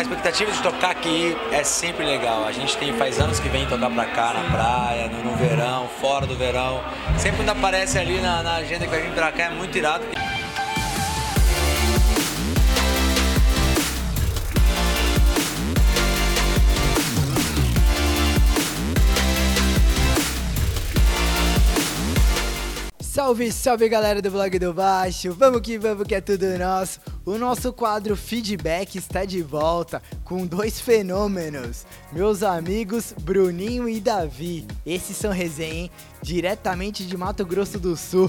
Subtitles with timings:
[0.00, 2.46] A expectativa de tocar aqui é sempre legal.
[2.46, 5.90] A gente tem faz anos que vem tocar pra cá, na praia, no, no verão,
[6.00, 6.82] fora do verão.
[7.18, 10.02] Sempre quando aparece ali na, na agenda que vai vir pra cá é muito irado.
[23.02, 26.98] Salve, salve galera do Blog do Baixo, vamos que vamos que é tudo nosso.
[27.30, 34.66] O nosso quadro Feedback está de volta com dois fenômenos, meus amigos Bruninho e Davi.
[34.84, 35.90] Esses são resenha, hein?
[36.20, 38.28] diretamente de Mato Grosso do Sul.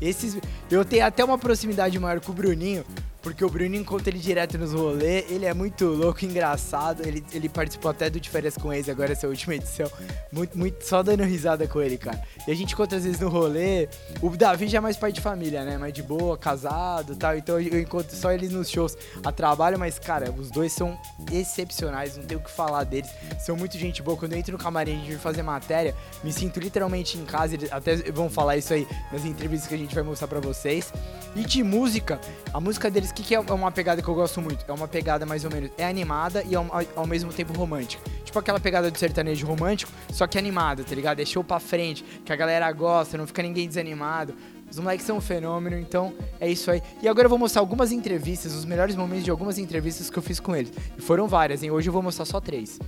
[0.00, 0.38] Esses,
[0.70, 2.84] eu tenho até uma proximidade maior com o Bruninho,
[3.26, 7.48] porque o Bruno encontra ele direto nos rolês, ele é muito louco, engraçado, ele, ele
[7.48, 9.90] participou até do De Férias com Ex, agora essa última edição,
[10.30, 12.22] muito, muito, só dando risada com ele, cara.
[12.46, 13.88] E a gente encontra às vezes no rolê,
[14.22, 17.36] o Davi já é mais pai de família, né, mais de boa, casado e tal,
[17.36, 20.96] então eu encontro só eles nos shows a trabalho, mas, cara, os dois são
[21.32, 23.10] excepcionais, não tenho o que falar deles,
[23.44, 26.32] são muito gente boa, quando eu entro no camarim a gente vai fazer matéria, me
[26.32, 29.96] sinto literalmente em casa, eles até vão falar isso aí nas entrevistas que a gente
[29.96, 30.92] vai mostrar pra vocês.
[31.36, 32.18] E de música,
[32.50, 34.64] a música deles que, que é uma pegada que eu gosto muito?
[34.66, 35.70] É uma pegada mais ou menos.
[35.76, 38.02] É animada e ao, ao mesmo tempo romântica.
[38.24, 41.20] Tipo aquela pegada do sertanejo romântico, só que animada, tá ligado?
[41.20, 44.34] É pra frente, que a galera gosta, não fica ninguém desanimado.
[44.70, 46.82] Os moleques são um fenômeno, então é isso aí.
[47.02, 50.22] E agora eu vou mostrar algumas entrevistas, os melhores momentos de algumas entrevistas que eu
[50.22, 50.72] fiz com eles.
[50.96, 51.70] E foram várias, hein?
[51.70, 52.78] Hoje eu vou mostrar só três.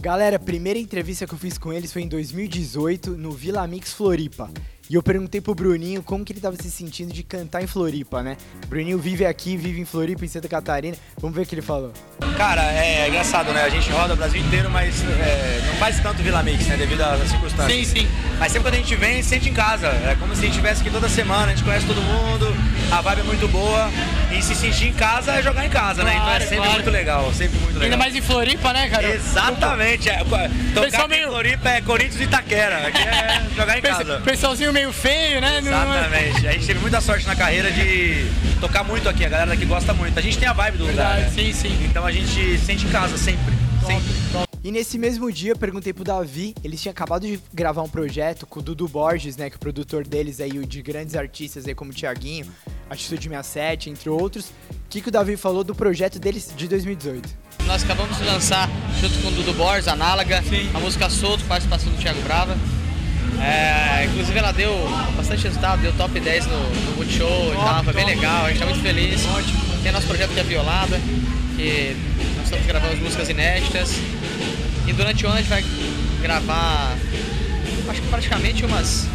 [0.00, 3.92] Galera, a primeira entrevista que eu fiz com eles foi em 2018 no Vila Mix
[3.92, 4.48] Floripa.
[4.90, 8.22] E eu perguntei pro Bruninho como que ele tava se sentindo de cantar em Floripa,
[8.22, 8.38] né?
[8.64, 10.96] O Bruninho vive aqui, vive em Floripa, em Santa Catarina.
[11.20, 11.92] Vamos ver o que ele falou.
[12.38, 13.64] Cara, é engraçado, né?
[13.64, 16.76] A gente roda o Brasil inteiro, mas é, não faz tanto Vila Mix, né?
[16.78, 17.86] Devido às circunstâncias.
[17.88, 18.08] Sim, sim.
[18.38, 19.88] Mas sempre quando a gente vem, sente em casa.
[19.88, 22.46] É como se a gente estivesse aqui toda semana, a gente conhece todo mundo,
[22.90, 23.90] a vibe é muito boa.
[24.32, 26.14] E se sentir em casa é jogar em casa, né?
[26.14, 26.72] Então é sempre claro.
[26.72, 27.82] muito legal, sempre muito legal.
[27.84, 29.08] Ainda mais em Floripa, né, cara?
[29.14, 30.08] Exatamente.
[30.08, 30.18] É,
[30.74, 32.86] tocar aqui em meio- Floripa é Corinthians e Itaquera.
[32.88, 33.98] Aqui é jogar em casa.
[33.98, 35.58] Pessoal- Pessoalzinho meio feio, né?
[35.58, 36.46] Exatamente.
[36.46, 38.26] A gente teve muita sorte na carreira de
[38.60, 39.24] tocar muito aqui.
[39.24, 40.16] A galera daqui gosta muito.
[40.16, 41.16] A gente tem a vibe do lugar.
[41.16, 41.52] Verdade, né?
[41.52, 41.84] sim, sim.
[41.84, 43.52] Então a gente sente em casa sempre.
[43.84, 44.48] Sempre.
[44.62, 48.44] E nesse mesmo dia eu perguntei pro Davi, eles tinham acabado de gravar um projeto
[48.46, 51.66] com o Dudu Borges, né, que é o produtor deles aí, o de grandes artistas
[51.66, 52.44] aí como o Thiaguinho,
[52.90, 54.46] Atitude 67, entre outros.
[54.46, 57.28] O que, que o Davi falou do projeto deles de 2018?
[57.66, 58.68] Nós acabamos de lançar,
[59.00, 60.42] junto com o Dudu Borges, Análaga,
[60.74, 62.58] a música Solto, participação do Thiago Brava.
[63.40, 63.67] É,
[64.18, 64.74] inclusive ela deu
[65.16, 68.58] bastante resultado, deu top 10 no, no Multishow e tal, foi bem legal, a gente
[68.58, 69.22] tá muito feliz.
[69.80, 71.00] Tem nosso projeto que é Violada,
[71.56, 71.96] que
[72.36, 73.94] nós estamos gravando as músicas inéditas.
[74.88, 75.64] E durante o ano a gente vai
[76.20, 76.96] gravar,
[77.88, 79.06] acho que praticamente umas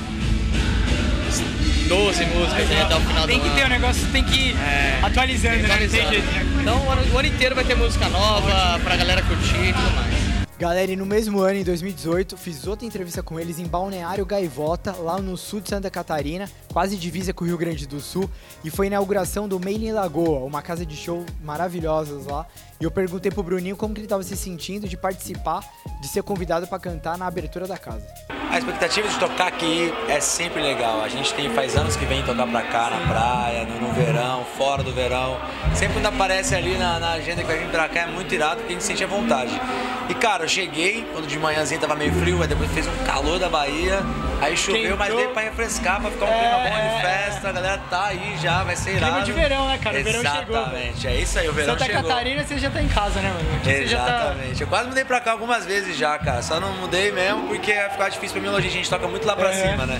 [1.89, 3.57] 12 músicas né, até o final Tem do que ano.
[3.57, 5.87] ter um negócio, tem que ir É, atualizando, né?
[5.91, 6.23] Tem né?
[6.61, 9.95] Então o ano, o ano inteiro vai ter música nova pra galera curtir e tudo
[9.95, 10.22] mais.
[10.63, 14.93] Galera, e no mesmo ano, em 2018, fiz outra entrevista com eles em Balneário Gaivota,
[14.93, 18.29] lá no sul de Santa Catarina, quase divisa com o Rio Grande do Sul,
[18.63, 22.47] e foi a inauguração do Main Lagoa, uma casa de show maravilhosas lá.
[22.79, 25.69] E eu perguntei pro Bruninho como que ele tava se sentindo de participar,
[25.99, 28.07] de ser convidado pra cantar na abertura da casa.
[28.53, 31.01] A expectativa de tocar aqui é sempre legal.
[31.01, 34.45] A gente tem faz anos que vem tocar pra cá, na praia, no, no verão,
[34.55, 35.39] fora do verão.
[35.73, 38.57] Sempre quando aparece ali na, na agenda que vai vir pra cá é muito irado
[38.57, 39.59] porque a gente sente a vontade.
[40.07, 43.39] E cara, eu cheguei, quando de manhãzinha tava meio frio, aí depois fez um calor
[43.39, 44.01] da Bahia,
[44.39, 45.21] aí choveu, mas Quentou.
[45.21, 48.05] veio pra refrescar, pra ficar um É, clima bom é, de festa, a galera tá
[48.07, 49.13] aí já, vai ser irado.
[49.13, 49.99] Clima de verão, né, cara?
[49.99, 50.57] O verão chegou.
[50.57, 52.03] Exatamente, é isso aí, o verão Santa chegou.
[52.03, 53.59] Catarina você já tá em casa, né, mano?
[53.63, 53.71] Tá...
[53.71, 54.61] Exatamente.
[54.61, 56.41] Eu quase mudei pra cá algumas vezes já, cara.
[56.43, 58.67] Só não mudei mesmo porque ia ficar difícil pra hoje.
[58.67, 59.71] A gente toca muito lá pra É.
[59.71, 59.99] cima, né?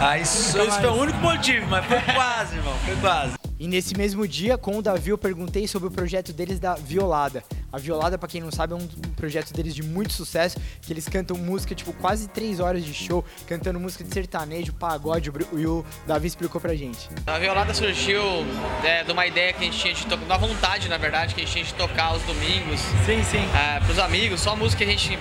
[0.00, 2.74] Aí isso, isso foi o único motivo, mas foi quase, irmão.
[2.84, 3.32] Foi quase.
[3.58, 7.42] E nesse mesmo dia, com o Davi, eu perguntei sobre o projeto deles da Violada.
[7.76, 11.06] A Violada, pra quem não sabe, é um projeto deles de muito sucesso, que eles
[11.10, 15.84] cantam música, tipo, quase três horas de show, cantando música de sertanejo, pagode, e o
[16.06, 17.06] Davi explicou pra gente.
[17.26, 18.22] A Violada surgiu
[18.82, 21.42] é, de uma ideia que a gente tinha de tocar, uma vontade, na verdade, que
[21.42, 23.46] a gente tinha de tocar aos domingos Sim, sim.
[23.54, 25.18] é, pros amigos, só música que a, gente,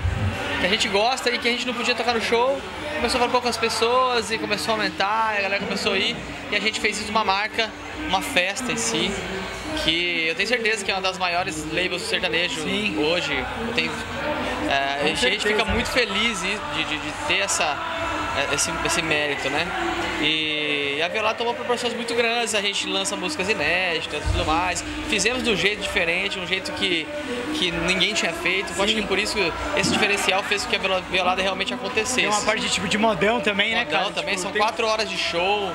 [0.61, 2.57] que a gente gosta e que a gente não podia tocar no show.
[2.95, 6.15] Começou a falar poucas pessoas e começou a aumentar, a galera começou a ir
[6.49, 7.69] e a gente fez isso uma marca,
[8.07, 9.11] uma festa em si,
[9.83, 12.97] que eu tenho certeza que é uma das maiores labels do sertanejo Sim.
[13.03, 13.33] hoje.
[13.67, 13.91] Eu tenho,
[14.69, 15.47] é, a, gente, certeza.
[15.47, 17.77] fica muito feliz de, de, de ter essa,
[18.51, 19.67] é, esse, esse mérito, né?
[20.21, 24.83] E a Violada tomou proporções muito grandes, a gente lança músicas inéditas e tudo mais.
[25.09, 27.05] Fizemos de um jeito diferente, um jeito que,
[27.53, 28.73] que ninguém tinha feito.
[28.75, 29.37] Eu acho que por isso
[29.77, 32.15] esse diferencial fez com que a Viola- Violada realmente acontecesse.
[32.15, 34.13] Tem uma parte de tipo de modão também, né, Modão cara?
[34.13, 35.71] também, Tipo, são tem- quatro horas de show.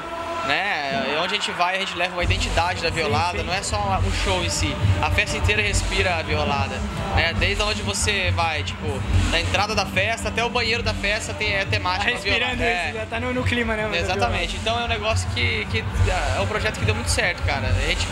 [0.46, 1.18] Né?
[1.22, 3.46] Onde a gente vai, a gente leva uma identidade da violada, sim, sim.
[3.46, 4.74] não é só um show em si.
[5.02, 6.76] A festa inteira respira a violada,
[7.14, 7.34] né?
[7.38, 8.86] Desde onde você vai, tipo,
[9.30, 12.88] da entrada da festa até o banheiro da festa tem é temática tá respirando é.
[12.88, 13.90] isso, já tá no, no clima, né?
[13.98, 14.56] Exatamente.
[14.56, 17.68] Então é um negócio que, que é um projeto que deu muito certo, cara.
[17.68, 18.06] A gente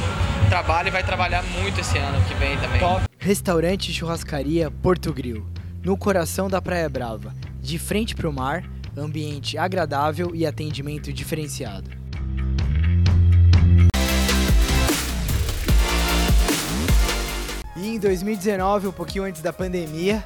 [0.49, 2.81] trabalha e vai trabalhar muito esse ano que vem também.
[2.81, 3.05] Top.
[3.19, 5.47] Restaurante Churrascaria Porto Grill,
[5.83, 8.65] no coração da Praia Brava, de frente pro mar,
[8.97, 11.98] ambiente agradável e atendimento diferenciado.
[17.99, 20.25] Em 2019, um pouquinho antes da pandemia,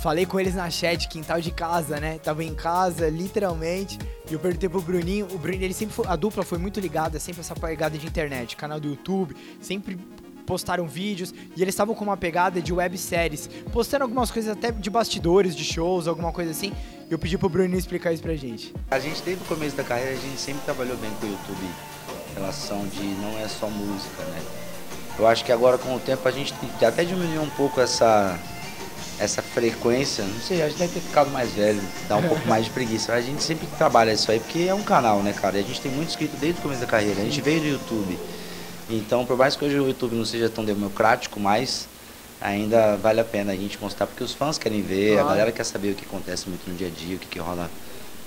[0.00, 2.18] falei com eles na chat, quintal de casa, né?
[2.18, 3.98] Tava em casa, literalmente.
[4.30, 5.28] E eu perguntei pro Bruninho.
[5.30, 8.56] O Bruninho, ele sempre foi, a dupla foi muito ligada, sempre essa pegada de internet,
[8.56, 9.98] canal do YouTube, sempre
[10.46, 14.88] postaram vídeos e eles estavam com uma pegada de webséries, postando algumas coisas até de
[14.88, 16.72] bastidores, de shows, alguma coisa assim.
[17.10, 18.74] Eu pedi pro Bruninho explicar isso pra gente.
[18.90, 21.70] A gente, desde o começo da carreira, a gente sempre trabalhou bem com o YouTube,
[22.34, 24.59] relação de não é só música, né?
[25.18, 26.54] Eu acho que agora com o tempo a gente
[26.84, 28.38] até diminuiu um pouco essa,
[29.18, 30.24] essa frequência.
[30.24, 33.12] Não sei, a gente deve ter ficado mais velho, dá um pouco mais de preguiça.
[33.12, 35.56] A gente sempre trabalha isso aí porque é um canal, né, cara?
[35.56, 37.20] E a gente tem muito inscrito desde o começo da carreira.
[37.20, 38.18] A gente veio do YouTube.
[38.88, 41.86] Então, por mais que hoje o YouTube não seja tão democrático, mas
[42.40, 45.26] ainda vale a pena a gente mostrar porque os fãs querem ver, claro.
[45.26, 47.38] a galera quer saber o que acontece muito no dia a dia, o que, que
[47.38, 47.70] rola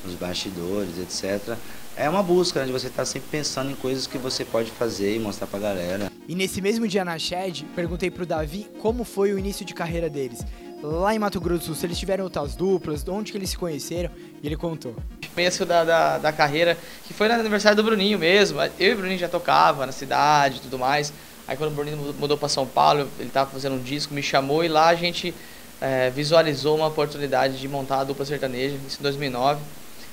[0.06, 1.58] nos bastidores, etc
[1.96, 4.72] é uma busca né, de você estar tá sempre pensando em coisas que você pode
[4.72, 6.12] fazer e mostrar pra galera.
[6.28, 10.10] E nesse mesmo dia na Shed, perguntei pro Davi como foi o início de carreira
[10.10, 10.46] deles.
[10.82, 13.58] Lá em Mato Grosso do Sul, se eles tiveram outras duplas, onde que eles se
[13.58, 14.10] conheceram,
[14.42, 14.96] e ele contou.
[15.34, 18.60] Começo da, da, da carreira, que foi no aniversário do Bruninho mesmo.
[18.80, 21.14] Eu e o Bruninho já tocava na cidade e tudo mais.
[21.48, 24.64] Aí quando o Bruninho mudou para São Paulo, ele tava fazendo um disco, me chamou
[24.64, 25.34] e lá a gente
[25.82, 29.62] é, visualizou uma oportunidade de montar a dupla sertaneja, isso em 2009.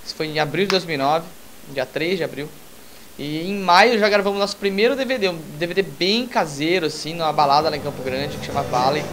[0.05, 1.25] Isso foi em abril de 2009
[1.73, 2.49] dia 3 de abril.
[3.21, 7.69] E em maio já gravamos nosso primeiro DVD, um DVD bem caseiro, assim, numa balada
[7.69, 9.05] lá em Campo Grande, que chama Valley,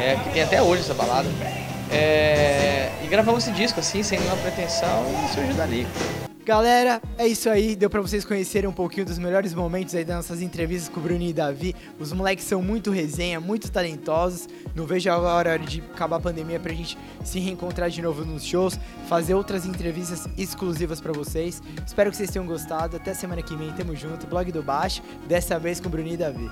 [0.00, 1.28] é, que tem até hoje essa balada.
[1.92, 5.86] É, e gravamos esse disco, assim, sem nenhuma pretensão, e surgiu dali.
[6.44, 7.74] Galera, é isso aí.
[7.74, 11.02] Deu para vocês conhecerem um pouquinho dos melhores momentos aí das nossas entrevistas com o
[11.02, 11.74] Bruninho e Davi.
[11.98, 14.46] Os moleques são muito resenha, muito talentosos.
[14.74, 18.44] Não vejo a hora de acabar a pandemia pra gente se reencontrar de novo nos
[18.44, 21.62] shows, fazer outras entrevistas exclusivas para vocês.
[21.86, 22.96] Espero que vocês tenham gostado.
[22.96, 24.26] Até semana que vem, tamo junto.
[24.26, 26.50] Blog do Baixo, dessa vez com o Bruninho e Davi.